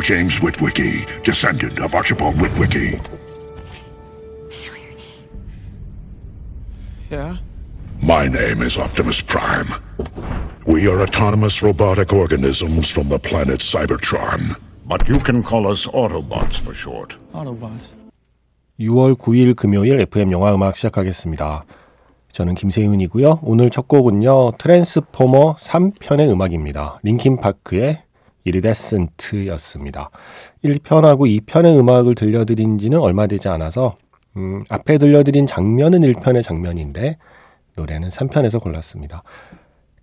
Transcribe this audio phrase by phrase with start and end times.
[0.00, 2.98] Samuel James Witwicky, descendant of Archibald Witwicky?
[7.10, 7.36] Yeah?
[8.02, 9.68] My name is Optimus Prime.
[10.66, 14.56] We are autonomous robotic organisms from the planet Cybertron.
[14.86, 17.16] But you can call us Autobots for short.
[17.34, 17.94] Autobots.
[18.78, 21.64] 6월 9일 금요일 FM 영화 음악 시작하겠습니다.
[22.32, 23.40] 저는 김세윤이고요.
[23.42, 24.52] 오늘 첫 곡은요.
[24.58, 26.98] 트랜스포머 3편의 음악입니다.
[27.02, 28.04] 링킨 파크의
[28.44, 30.10] 이르데센트였습니다.
[30.64, 33.96] 1편하고 2편의 음악을 들려드린 지는 얼마 되지 않아서
[34.36, 37.18] 음, 앞에 들려드린 장면은 1편의 장면인데
[37.76, 39.22] 노래는 3편에서 골랐습니다.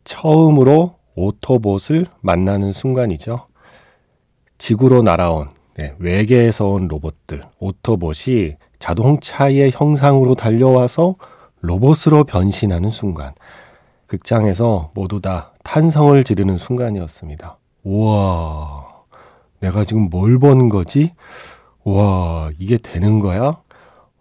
[0.03, 3.47] 처음으로 오토봇을 만나는 순간이죠.
[4.57, 11.15] 지구로 날아온 네, 외계에서 온 로봇들, 오토봇이 자동차의 형상으로 달려와서
[11.61, 13.33] 로봇으로 변신하는 순간.
[14.07, 17.59] 극장에서 모두 다 탄성을 지르는 순간이었습니다.
[17.87, 18.85] 우와,
[19.61, 21.13] 내가 지금 뭘본 거지?
[21.85, 23.61] 우와, 이게 되는 거야?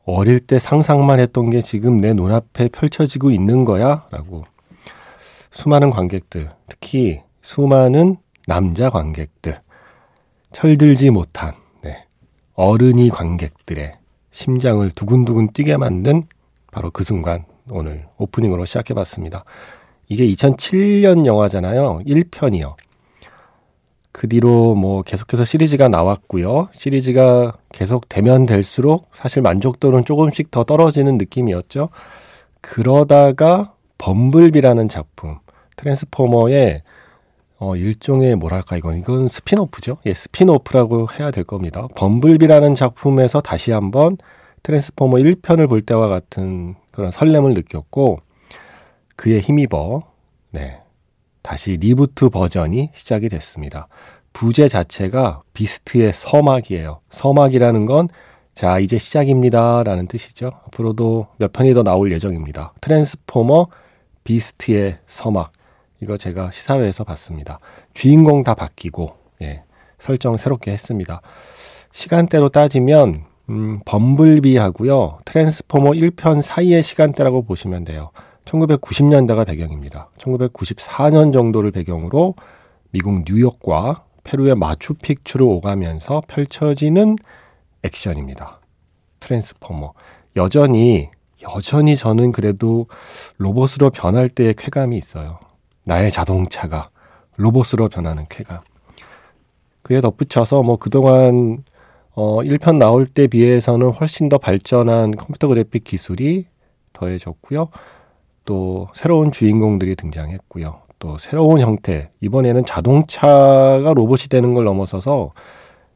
[0.05, 4.07] 어릴 때 상상만 했던 게 지금 내 눈앞에 펼쳐지고 있는 거야?
[4.13, 4.45] 라고.
[5.51, 9.59] 수많은 관객들, 특히 수많은 남자 관객들,
[10.53, 12.05] 철들지 못한 네,
[12.55, 13.95] 어른이 관객들의
[14.31, 16.23] 심장을 두근두근 뛰게 만든
[16.71, 19.45] 바로 그 순간 오늘 오프닝으로 시작해 봤습니다.
[20.09, 22.03] 이게 2007년 영화잖아요.
[22.07, 22.77] 1편이요.
[24.17, 26.69] 그 뒤로 뭐 계속해서 시리즈가 나왔고요.
[26.73, 31.91] 시리즈가 계속 되면 될수록 사실 만족도는 조금씩 더 떨어지는 느낌이었죠.
[32.63, 35.37] 그러다가 범블비라는 작품,
[35.77, 36.83] 트랜스포머의
[37.59, 39.99] 어, 일종의 뭐랄까 이건 이건 spin-off죠.
[40.07, 41.87] 예, spin-off라고 해야 될 겁니다.
[41.95, 44.17] 범블비라는 작품에서 다시 한번
[44.63, 48.21] 트랜스포머 1편을 볼 때와 같은 그런 설렘을 느꼈고
[49.15, 50.05] 그에 힘입어
[50.53, 50.79] 네.
[51.47, 53.87] 다시 reboot 버전이 시작이 됐습니다.
[54.33, 57.03] 부제 자체가 비스트의 서막이에요.
[57.11, 58.09] 서막이라는 건
[58.53, 59.85] 자, 이제 시작입니다.
[59.85, 60.51] 라는 뜻이죠.
[60.67, 62.73] 앞으로도 몇 편이 더 나올 예정입니다.
[62.81, 63.69] 트랜스포머
[64.25, 65.53] 비스트의 서막.
[66.03, 67.61] 이거 제가 시사회에서 봤습니다.
[67.95, 69.63] 주인공 다 바뀌고, 예,
[69.99, 71.21] 설정 새롭게 했습니다.
[71.93, 78.11] 시간대로 따지면, 음, 범블비하고요, 트랜스포머 1편 사이의 시간대라고 보시면 돼요.
[78.47, 80.09] 1990년대가 배경입니다.
[80.19, 82.35] 1994년 정도를 배경으로
[82.91, 87.17] 미국 뉴욕과 페루의 마추픽추를 오가면서 펼쳐지는
[87.83, 88.61] 액션입니다.
[89.21, 89.93] 트랜스포머.
[90.37, 91.11] 여전히,
[91.43, 92.87] 여전히 저는 그래도
[93.39, 95.39] 로봇으로 변할 때의 쾌감이 있어요.
[95.85, 96.91] 나의 자동차가
[97.37, 98.61] 로봇으로 변하는 쾌감.
[99.83, 101.63] 그에 덧붙여서 뭐 그동안
[102.13, 106.47] 어 1편 나올 때 비해서는 훨씬 더 발전한 컴퓨터 그래픽 기술이
[106.93, 107.69] 더해졌고요.
[108.47, 110.81] 또 새로운 주인공들이 등장했고요.
[110.99, 112.11] 또 새로운 형태.
[112.23, 115.33] 이번에는 자동차가 로봇이 되는 걸 넘어서서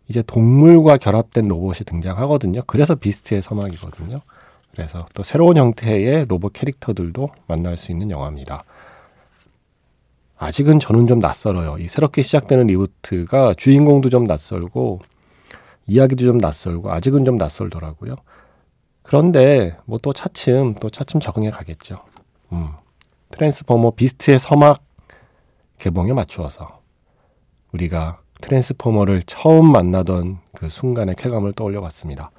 [0.09, 2.61] 이제 동물과 결합된 로봇이 등장하거든요.
[2.67, 4.21] 그래서 비스트의 서막이거든요.
[4.73, 8.63] 그래서 또 새로운 형태의 로봇 캐릭터들도 만날 수 있는 영화입니다.
[10.37, 11.79] 아직은 저는 좀 낯설어요.
[11.79, 15.01] 이 새롭게 시작되는 reboot가 주인공도 좀 낯설고
[15.87, 18.17] 이야기도 좀 낯설고 아직은 좀 낯설더라고요.
[19.03, 22.01] 그런데 뭐 또 차츰 또 차츰 적응해 가겠죠.
[22.53, 22.71] 음.
[23.31, 24.83] 트랜스포머 비스트의 서막
[25.79, 26.81] 개봉에 맞추어서
[27.73, 32.31] 우리가 트랜스포머를 처음 만나던 그 순간의 쾌감을 떠올려 봤습니다.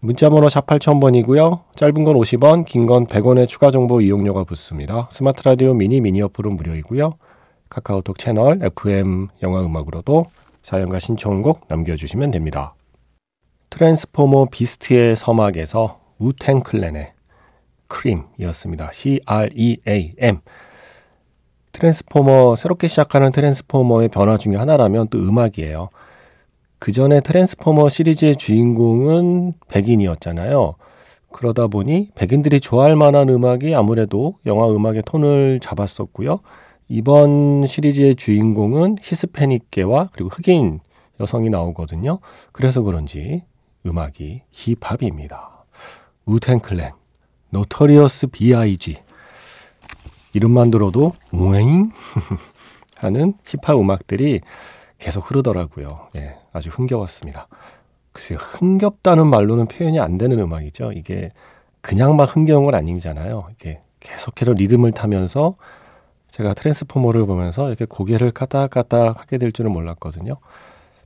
[0.00, 1.60] 문자번호 샵 8000번이고요.
[1.74, 5.08] 짧은 건 50원, 긴 건 100원의 추가 정보 이용료가 붙습니다.
[5.10, 7.10] 스마트 라디오 미니 미니 어플은 무료이고요.
[7.68, 10.26] 카카오톡 채널 FM 영화 음악으로도
[10.62, 12.74] 사연과 신청곡 남겨주시면 됩니다.
[13.70, 17.12] 트랜스포머 비스트의 서막에서 우텐 클랜의
[17.88, 18.90] 크림이었습니다.
[18.92, 20.40] C-R-E-A-M.
[21.72, 25.90] 트랜스포머, 새롭게 시작하는 트랜스포머의 변화 중에 하나라면 또 음악이에요.
[26.78, 30.74] 그 전에 트랜스포머 시리즈의 주인공은 백인이었잖아요.
[31.30, 36.40] 그러다 보니 백인들이 좋아할 만한 음악이 아무래도 영화 음악의 톤을 잡았었고요.
[36.88, 40.80] 이번 시리즈의 주인공은 히스패닉계와 그리고 흑인
[41.20, 42.20] 여성이 나오거든요.
[42.52, 43.42] 그래서 그런지
[43.86, 45.66] 음악이 힙합입니다.
[46.24, 46.92] 우텐클랜,
[47.50, 48.96] 노터리어스 B.I.G.
[50.34, 51.90] 이름만 들어도 우잉
[52.96, 54.40] 하는 힙합 음악들이
[54.98, 56.08] 계속 흐르더라고요.
[56.16, 57.48] 예, 아주 흥겨웠습니다.
[58.12, 60.92] 글쎄 흥겹다는 말로는 표현이 안 되는 음악이죠.
[60.92, 61.30] 이게
[61.80, 63.48] 그냥 막 흥겨운 건 아니잖아요.
[63.52, 65.54] 이게 계속해서 리듬을 타면서
[66.28, 70.36] 제가 트랜스포머를 보면서 이렇게 고개를 까딱까딱 하게 될 줄은 몰랐거든요.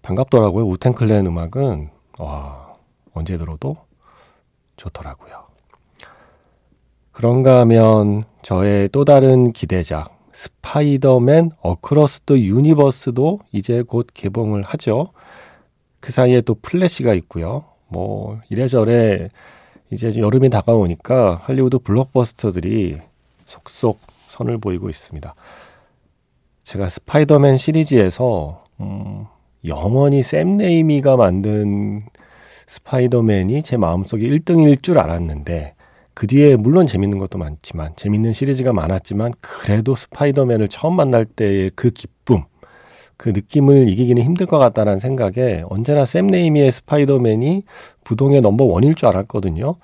[0.03, 0.67] 반갑더라고요.
[0.67, 2.75] 우탱클랜 음악은 와
[3.15, 3.77] 언제 들어도
[4.77, 5.52] 좋더라고요.
[7.23, 15.07] 그런가 하면 저의 또 다른 기대작 스파이더맨 어크로스 더 유니버스도 이제 곧 개봉을 하죠.
[16.01, 17.63] 그 사이에 또 플래시가 있고요.
[17.87, 19.29] 뭐 이래저래
[19.93, 22.99] 이제 여름이 다가오니까 할리우드 블록버스터들이
[23.45, 25.33] 속속 선을 보이고 있습니다.
[26.65, 29.27] 제가 스파이더맨 시리즈에서 음,
[29.65, 32.03] 영원히 샘 레이미가 만든
[32.67, 35.77] 스파이더맨이 제 마음속에 1등일 줄 알았는데
[36.15, 41.91] 그 뒤에 물론 재밌는 것도 많지만 재밌는 시리즈가 많았지만 그래도 스파이더맨을 처음 만날 때의 그
[41.91, 42.45] 기쁨
[43.17, 47.63] 그 느낌을 이기기는 힘들 것 같다는 생각에 언제나 샘 레이미의 스파이더맨이
[48.05, 49.77] 부동의 number one일 줄 알았거든요.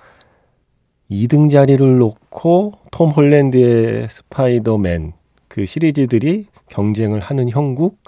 [1.10, 5.12] 2등 자리를 놓고 톰 홀랜드의 스파이더맨
[5.46, 7.98] 그 시리즈들이 경쟁을 하는 형국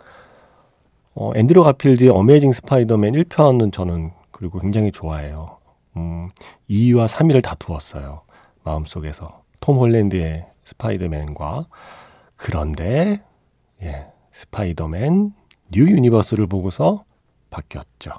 [1.14, 5.59] 어, 앤드류 가필드의 어메이징 스파이더맨 1편은 저는 그리고 굉장히 좋아해요.
[6.00, 6.28] 음,
[6.68, 8.22] 2위와 3위를 다투었어요.
[8.64, 9.42] 마음속에서.
[9.60, 11.66] 톰 홀랜드의 스파이더맨과.
[12.36, 13.22] 그런데,
[13.82, 15.32] 예, 스파이더맨
[15.72, 17.04] 뉴 유니버스를 보고서
[17.50, 18.12] 바뀌었죠.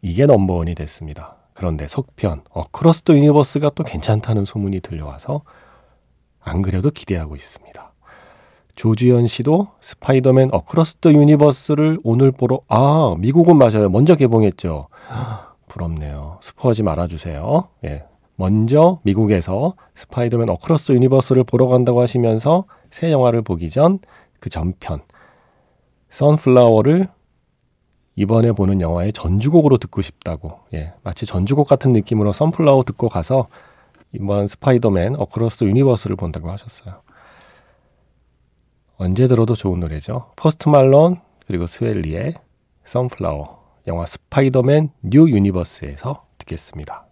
[0.00, 1.36] 이게 number one이 됐습니다.
[1.54, 5.42] 그런데 속편, 어크로스 더 유니버스가 또 괜찮다는 소문이 들려와서
[6.40, 7.92] 안 그래도 기대하고 있습니다.
[8.74, 13.90] 조주현 씨도 스파이더맨 어크로스 더 유니버스를 오늘 보러, 아, 미국은 맞아요.
[13.90, 14.88] 먼저 개봉했죠.
[15.72, 16.38] 부럽네요.
[16.42, 17.68] 스포하지 말아주세요.
[17.86, 18.04] 예.
[18.36, 23.98] 먼저 미국에서 스파이더맨 어크로스 유니버스를 보러 간다고 하시면서 새 영화를 보기 전
[24.42, 25.00] 그 전편
[26.10, 27.06] Sunflower를
[28.16, 33.46] 이번에 보는 영화의 전주곡으로 듣고 싶다고 예, 마치 전주곡 같은 느낌으로 Sunflower 듣고 가서
[34.12, 37.02] 이번 스파이더맨 어크로스 유니버스를 본다고 하셨어요.
[38.98, 40.32] 언제 들어도 좋은 노래죠.
[40.36, 42.34] 포스트 말론 그리고 스웨이 리의
[42.84, 47.06] Sunflower 영화 스파이더맨 뉴 유니버스에서 듣겠습니다.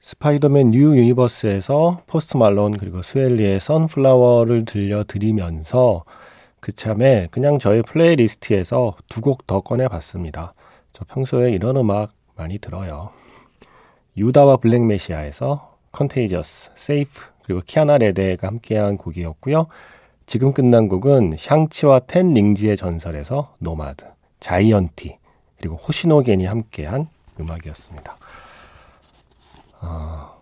[0.00, 6.04] 스파이더맨 뉴 유니버스에서 포스트 말론 그리고 스웨이 리의 Sunflower를 들려드리면서
[6.60, 10.52] 그참에 그냥 저의 playlist에서 두 곡 더 꺼내봤습니다.
[10.92, 13.10] 저 평소에 이런 음악 많이 들어요.
[14.16, 19.66] 유다와 블랙메시아에서 Contagious, 세이프 그리고 키아나 레데가 함께한 곡이었고요.
[20.26, 24.04] 지금 끝난 곡은 샹치와 텐 링즈의 전설에서 Nomad,
[24.40, 25.18] 자이언티
[25.58, 27.08] 그리고 호시노겐이 함께한
[27.40, 28.16] 음악이었습니다.
[29.80, 30.40] 어,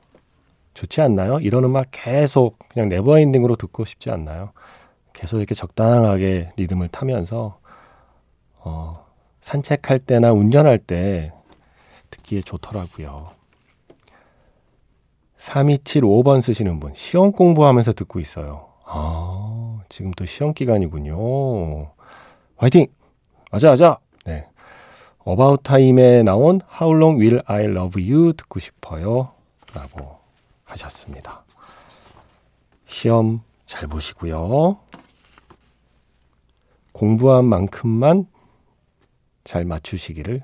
[0.75, 1.38] 좋지 않나요?
[1.40, 4.52] 이런 음악 계속 그냥 never ending으로 듣고 싶지 않나요?
[5.12, 7.58] 계속 이렇게 적당하게 리듬을 타면서
[8.58, 9.06] 어,
[9.40, 11.32] 산책할 때나 운전할 때
[12.10, 13.31] 듣기에 좋더라고요.
[15.36, 18.69] 3275번 쓰시는 분, 시험 공부하면서 듣고 있어요.
[18.86, 21.93] 아, 지금 또 시험 기간이군요.
[22.56, 22.86] 화이팅!
[23.50, 23.98] 아자, 아자!
[25.24, 25.32] 네.
[25.32, 29.32] 어바웃 타임에 나온 How Long Will I Love You 듣고 싶어요.
[29.74, 30.19] 라고
[30.64, 31.44] 하셨습니다.
[32.84, 34.78] 시험 잘 보시고요.
[36.93, 38.26] 공부한 만큼만
[39.43, 40.43] 잘 맞추시기를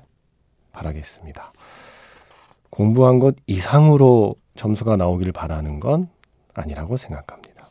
[0.73, 1.53] 바라겠습니다.
[2.69, 6.09] 공부한 것 이상으로 점수가 나오길 바라는 건
[6.53, 7.67] 아니라고 생각합니다.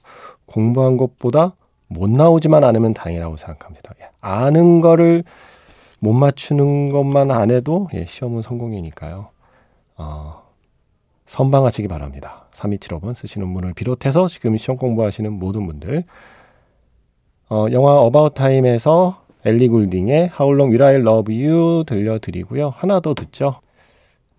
[0.47, 1.55] 공부한 것보다
[1.89, 3.95] 못 나오지만 않으면 다행이라고 생각합니다.
[4.01, 5.25] 예, 아는 거를
[6.01, 9.29] 못 맞추는 것만 안 해도 예, 시험은 성공이니까요.
[9.97, 10.43] 어,
[11.27, 12.47] 선방하시기 바랍니다.
[12.53, 16.05] 3275번 쓰시는 분을 비롯해서 지금 시험 공부하시는 모든 분들
[17.51, 22.71] 어, 영화 어바웃 타임에서 엘리 굴딩의 How Long Will I Love You 들려드리고요.
[22.71, 23.61] 하나 더 듣죠.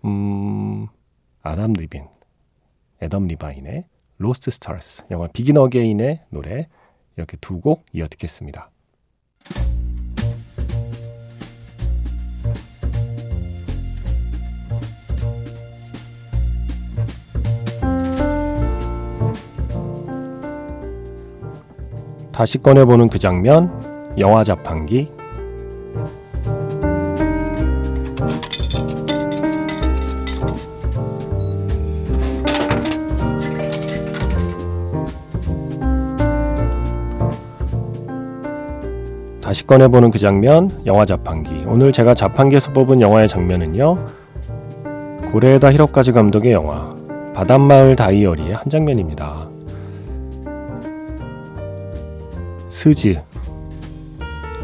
[0.04, 0.86] 음,
[1.42, 2.04] 아담 리빈,
[3.02, 3.84] 애덤 리바인의
[4.18, 6.68] Lost Stars, 영화 비긴 어게인의 노래
[7.16, 8.70] 이렇게 두 곡 이어 듣겠습니다.
[22.42, 23.70] 다시 꺼내보는 그 장면,
[24.18, 25.12] 영화 자판기.
[39.40, 41.62] 다시 꺼내보는 그 장면, 영화 자판기.
[41.68, 44.04] 오늘 제가 자판기에서 뽑은 영화의 장면은요,
[45.30, 46.90] 고레에다 히로까지 감독의 영화,
[47.34, 49.51] 바닷마을 다이어리의 한 장면입니다.
[52.82, 53.16] 스즈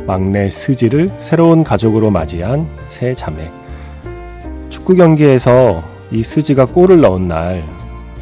[0.04, 3.48] 막내 스즈를 새로운 가족으로 맞이한 새 자매
[4.70, 7.64] 축구 경기에서 이 스즈가 골을 넣은 날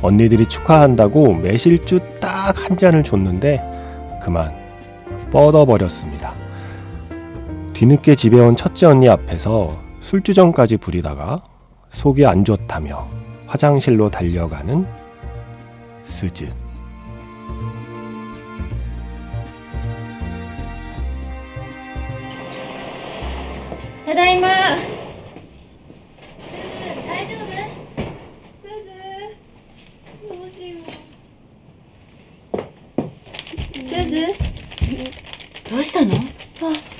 [0.03, 2.37] 언니들이 축하한다고 매실주 딱
[2.69, 4.53] 한 잔을 줬는데 그만
[5.31, 6.35] 뻗어버렸습니다.
[7.73, 11.39] 뒤늦게 집에 온 첫째 언니 앞에서 술주정까지 부리다가
[11.89, 13.09] 속이 안 좋다며
[13.47, 14.87] 화장실로 달려가는
[16.03, 16.66] 스즈.
[24.07, 24.49] ただいま。
[24.49, 24.79] 大
[27.27, 27.43] 丈夫？
[28.63, 28.95] すず。
[30.23, 30.79] どうしよ
[32.55, 32.61] う。
[33.89, 34.15] すず？
[35.69, 36.15] どうしたの？
[36.15, 36.19] あ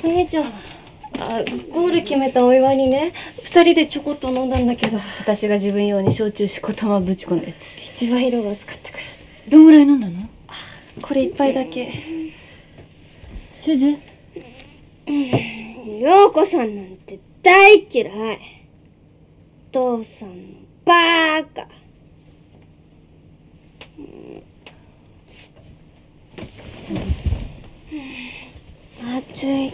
[0.03, 0.47] お姉ちゃん。
[0.47, 0.51] あ
[1.73, 3.13] ゴール決めたお祝いにね
[3.45, 4.99] 二人でちょこっと飲んだんだけど。
[5.21, 7.79] 私が自分用に焼酎しこたまぶち込んだやつ。
[7.79, 9.05] 一番色が薄かったから。
[9.49, 10.29] どんぐらい飲んだの？
[11.01, 11.93] これ一杯だけ。
[13.61, 13.97] すず？
[15.07, 16.96] 陽子さんなんて
[17.47, 18.39] 大嫌い。
[19.71, 20.35] 父さんの
[20.85, 21.69] バーカ。
[29.19, 29.73] 暑い。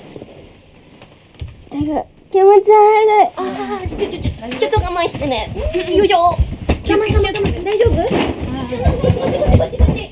[1.71, 2.76] 手が気持ち悪
[3.23, 3.33] い。
[3.37, 5.49] あーちょちょちょちょっと我慢してね。
[5.97, 6.19] よいしょ。
[6.19, 6.37] 我
[6.85, 8.85] 慢我慢我慢大丈夫こっちこ
[9.25, 10.12] っちこっちこっち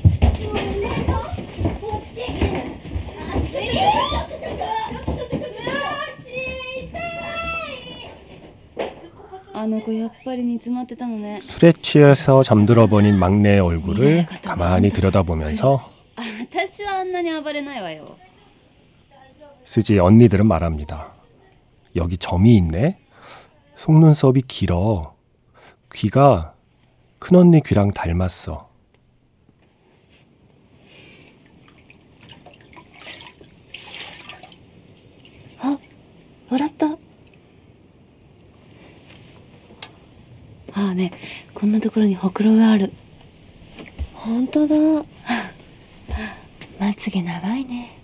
[11.41, 15.91] 술에 취해서 잠들어 버린 막내의 얼굴을 가만히 들여다보면서
[19.63, 21.13] 쓰지 언니들은 말합니다.
[21.95, 22.97] 여기 점이 있네.
[23.75, 25.15] 속눈썹이 길어.
[25.93, 26.53] 귀가
[27.19, 28.69] 큰언니 귀랑 닮았어.
[35.63, 35.77] 어?
[36.49, 36.97] 알았다.
[40.73, 41.11] ああね
[41.53, 42.91] こんなところにほくろがある。
[44.13, 44.75] 本当だ。
[46.79, 47.97] まつげ長いね。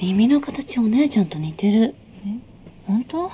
[0.00, 1.94] 耳の形お姉ちゃんと似てる。
[2.86, 3.28] 本当？
[3.28, 3.32] は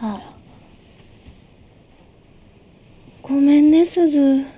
[0.00, 0.20] あ
[3.22, 4.40] ごめんねすず。
[4.42, 4.57] し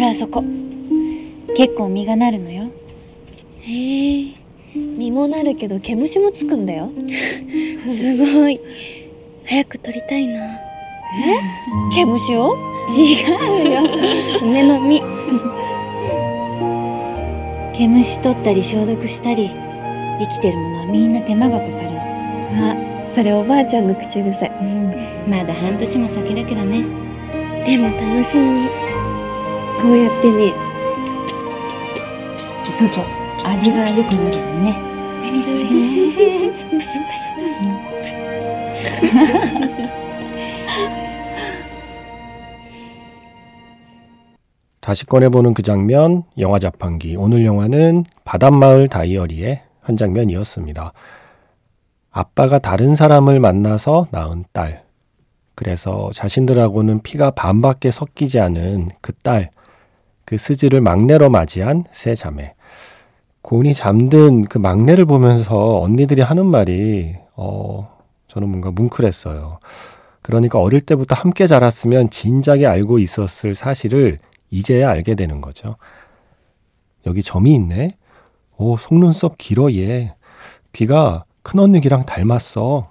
[0.00, 0.42] ほらあそこ。
[1.54, 2.70] 結構実がなるのよ。
[3.60, 4.34] へえ。
[4.74, 6.90] 実もなるけど毛虫もつくんだよ。
[7.86, 8.58] すごい。
[9.44, 10.42] 早く取りたいな。
[10.42, 10.58] え？
[11.94, 12.56] 毛虫を？
[12.88, 13.82] 違うよ。
[14.40, 15.02] 梅の実。
[17.74, 19.50] 毛虫取ったり消毒したり
[20.18, 21.76] 生きてるものはみんな手間がかかる。
[22.56, 22.76] のあ
[23.14, 24.50] それおばあちゃんの口癖。
[25.28, 26.86] まだ半年も先だけどね。
[27.66, 28.89] でも楽しみ
[29.81, 30.53] こうやってね
[32.65, 33.05] そうそう
[33.45, 34.79] 味が良くなるのにね
[35.21, 35.65] 何それ
[36.69, 36.85] プスプス
[44.85, 47.15] 다시 꺼내보는 그 장면, 영화 자판기.
[47.15, 50.93] 오늘 영화는 바닷마을 다이어리의 한 장면이었습니다.
[52.11, 54.83] 아빠가 다른 사람을 만나서 낳은 딸.
[55.55, 59.49] 그래서 자신들하고는 피가 반밖에 섞이지 않은 그 딸,
[60.30, 62.54] 그 스지를 막내로 맞이한 세 자매.
[63.42, 69.58] 곤히 잠든 그 막내를 보면서 언니들이 하는 말이, 어, 저는 뭔가 뭉클했어요.
[70.22, 74.18] 그러니까 어릴 때부터 함께 자랐으면 진작에 알고 있었을 사실을
[74.50, 75.74] 이제야 알게 되는 거죠.
[77.06, 77.96] 여기 점이 있네?
[78.56, 80.14] 오, 속눈썹 길어, 얘.
[80.72, 82.88] 귀가 큰언니 귀랑 닮았어.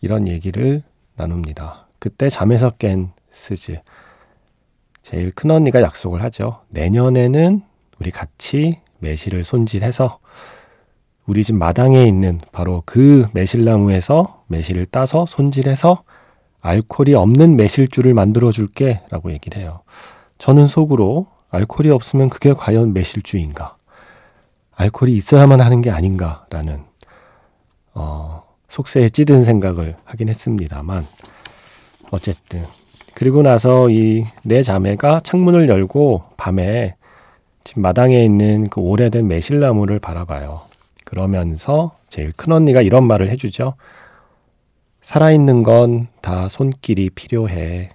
[0.00, 0.82] 이런 얘기를
[1.14, 1.86] 나눕니다.
[2.00, 3.80] 그때 잠에서 깬 스즈.
[5.08, 6.60] 제일 큰 언니가 약속을 하죠.
[6.68, 7.62] 내년에는
[7.98, 10.18] 우리 같이 매실을 손질해서
[11.24, 16.02] 우리 집 마당에 있는 바로 그 매실나무에서 매실을 따서 손질해서
[16.60, 19.80] 알코올이 없는 매실주를 만들어 줄게 라고 얘기를 해요.
[20.36, 23.78] 저는 속으로 알코올이 없으면 그게 과연 매실주인가?
[24.74, 26.84] 알코올이 있어야만 하는 게 아닌가라는
[27.94, 31.06] 어, 속세에 찌든 생각을 하긴 했습니다만
[32.10, 32.66] 어쨌든
[33.18, 36.94] 그리고 나서 이네 자매가 창문을 열고 밤에
[37.64, 40.60] 집 마당에 있는 그 오래된 매실나무를 바라봐요.
[41.02, 43.74] 그러면서 제일 큰 언니가 이런 말을 해주죠.
[45.00, 47.88] 살아있는 건 다 손길이 필요해.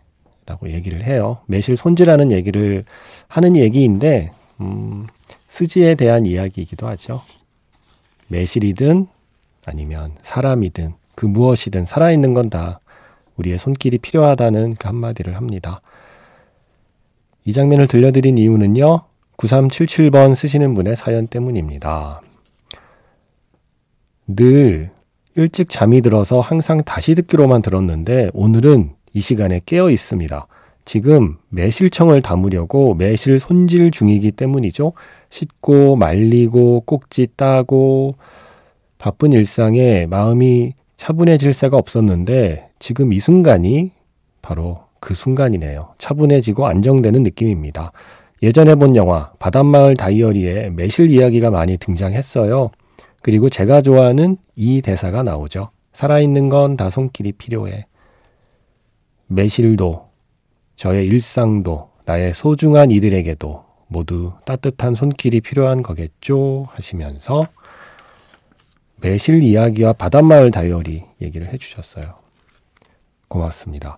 [0.46, 1.38] 라고 얘기를 해요.
[1.46, 2.84] 매실 손질하는 얘기를
[3.30, 5.08] 하는 얘기인데, 음,
[5.48, 7.22] 스지에 대한 이야기이기도 하죠.
[8.28, 9.08] 매실이든
[9.66, 12.82] 아니면 사람이든 그 무엇이든 살아있는 건 다
[13.38, 15.82] 우리의 손길이 필요하다는 그 한마디를 합니다.
[17.46, 19.02] 이 장면을 들려드린 이유는요,
[19.38, 22.22] 9377번 쓰시는 분의 사연 때문입니다.
[24.28, 24.92] 늘
[25.36, 30.48] 일찍 잠이 들어서 항상 다시 듣기로만 들었는데 오늘은 이 시간에 깨어 있습니다.
[30.86, 34.94] 지금 매실청을 담으려고 매실 손질 중이기 때문이죠.
[35.30, 38.16] 씻고 말리고 꼭지 따고
[38.98, 43.92] 바쁜 일상에 마음이 차분해질 새가 없었는데 지금 이 순간이
[44.42, 45.96] 바로 그 순간이네요.
[45.98, 47.92] 차분해지고 안정되는 느낌입니다.
[48.42, 52.72] 예전에 본 영화 바닷마을 다이어리에 매실 이야기가 많이 등장했어요.
[53.22, 55.72] 그리고 제가 좋아하는 이 대사가 나오죠.
[55.92, 57.86] 살아있는 건 다 손길이 필요해.
[59.28, 60.08] 매실도,
[60.78, 66.64] 저의 일상도, 나의 소중한 이들에게도 모두 따뜻한 손길이 필요한 거겠죠?
[66.70, 67.46] 하시면서
[69.04, 72.16] 매실 이야기와 바닷마을 다이어리 얘기를 해주셨어요.
[73.28, 73.98] 고맙습니다.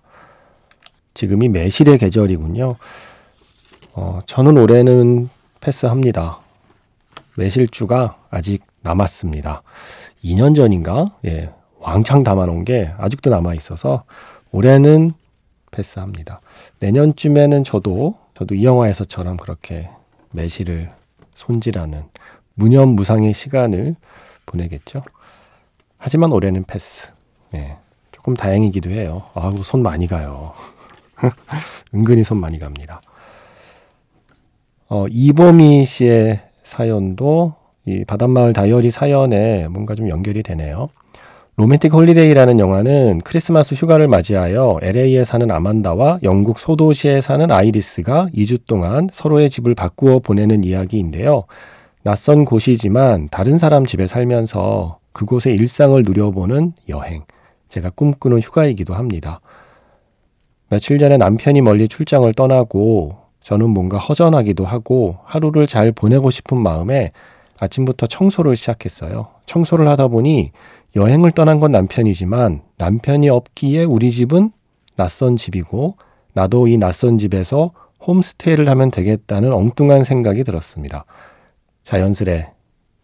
[1.14, 2.74] 지금이 매실의 계절이군요.
[3.92, 5.28] 어, 저는 올해는
[5.60, 6.40] 패스합니다.
[7.38, 9.62] 매실주가 아직 남았습니다.
[10.24, 11.12] 2년 전인가?
[11.24, 14.02] 예, 왕창 담아놓은 게 아직도 남아 있어서
[14.50, 15.12] 올해는
[15.70, 16.40] 패스합니다.
[16.80, 19.88] 내년쯤에는 저도 저도 이 영화에서처럼 그렇게
[20.32, 20.90] 매실을
[21.34, 22.02] 손질하는
[22.54, 23.94] 무념무상의 시간을
[24.46, 25.02] 보내겠죠.
[25.98, 27.10] 하지만 올해는 패스.
[27.54, 27.76] 예,
[28.12, 29.24] 조금 다행이기도 해요.
[29.34, 30.52] 아우 손 많이 가요.
[31.94, 33.00] 은근히 손 많이 갑니다.
[34.88, 37.54] 어, 이보미 씨의 사연도
[37.86, 40.88] 이 바닷마을 다이어리 사연에 뭔가 좀 연결이 되네요.
[41.58, 49.08] 로맨틱 홀리데이라는 영화는 크리스마스 휴가를 맞이하여 LA에 사는 아만다와 영국 소도시에 사는 아이리스가 2주 동안
[49.10, 51.44] 서로의 집을 바꾸어 보내는 이야기인데요.
[52.06, 57.24] 낯선 곳이지만 다른 사람 집에 살면서 그곳의 일상을 누려보는 여행.
[57.68, 59.40] 제가 꿈꾸는 휴가이기도 합니다.
[60.68, 67.10] 며칠 전에 남편이 멀리 출장을 떠나고 저는 뭔가 허전하기도 하고 하루를 잘 보내고 싶은 마음에
[67.58, 69.26] 아침부터 청소를 시작했어요.
[69.46, 70.52] 청소를 하다 보니
[70.94, 74.52] 여행을 떠난 건 남편이지만 남편이 없기에 우리 집은
[74.94, 75.96] 낯선 집이고
[76.34, 77.72] 나도 이 낯선 집에서
[78.06, 81.04] 홈스테이를 하면 되겠다는 엉뚱한 생각이 들었습니다.
[81.86, 82.50] 자연스레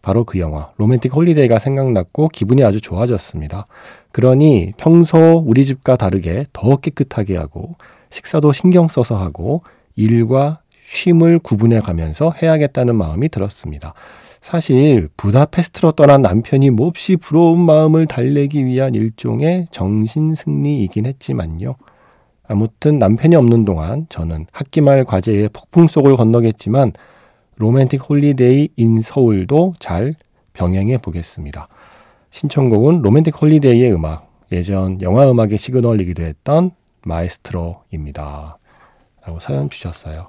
[0.01, 3.67] 바로 그 영화 로맨틱 홀리데이가 생각났고 기분이 아주 좋아졌습니다.
[4.11, 7.75] 그러니 평소 우리 집과 다르게 더 깨끗하게 하고
[8.09, 9.63] 식사도 신경 써서 하고
[9.95, 13.93] 일과 쉼을 구분해 가면서 해야겠다는 마음이 들었습니다.
[14.41, 21.75] 사실 부다페스트로 떠난 남편이 몹시 부러운 마음을 달래기 위한 일종의 정신 승리이긴 했지만요.
[22.49, 26.91] 아무튼 남편이 없는 동안 저는 학기말 과제의 폭풍 속을 건너겠지만
[27.63, 30.15] 로맨틱 홀리데이 인 서울도 잘
[30.51, 31.69] 병행해 보겠습니다.
[32.29, 36.71] 신청곡은 로맨틱 홀리데이의 음악, 예전 영화 음악의 시그널이기도 했던
[37.05, 38.57] 마에스트로입니다.
[39.25, 40.27] 라고 사연 주셨어요.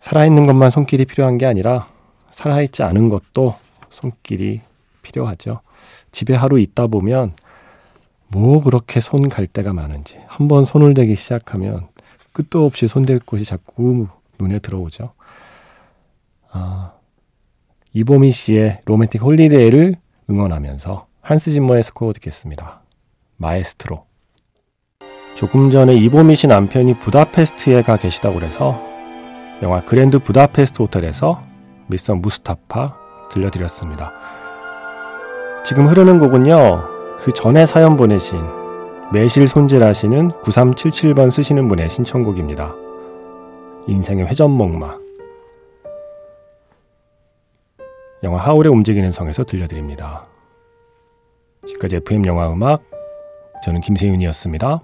[0.00, 1.88] 살아있는 것만 손길이 필요한 게 아니라
[2.30, 3.54] 살아있지 않은 것도
[3.88, 4.60] 손길이
[5.00, 5.60] 필요하죠.
[6.12, 7.32] 집에 하루 있다 보면
[8.28, 11.88] 뭐 그렇게 손 갈 데가 많은지 한번 손을 대기 시작하면
[12.32, 15.15] 끝도 없이 손댈 곳이 자꾸 눈에 들어오죠.
[16.56, 16.92] 아,
[17.92, 19.96] 이보미 씨의 로맨틱 홀리데이를
[20.30, 22.82] 응원하면서 한스 짐머의 스코어 듣겠습니다.
[23.36, 24.06] 마에스트로.
[25.34, 28.80] 조금 전에 이보미 씨 남편이 부다페스트에 가 계시다고 그래서
[29.62, 31.42] 영화 그랜드 부다페스트 호텔에서
[31.88, 32.96] 미스터 무스타파
[33.30, 34.12] 들려드렸습니다.
[35.64, 38.40] 지금 흐르는 곡은요, 그 전에 사연 보내신
[39.12, 42.74] 매실 손질하시는 9377번 쓰시는 분의 신청곡입니다.
[43.88, 45.05] 인생의 회전목마.
[48.22, 50.26] 영화 하울의 움직이는 성에서 들려드립니다.
[51.66, 52.82] 지금까지 FM 영화 음악,
[53.64, 54.80] 저는 김세윤이었습니다.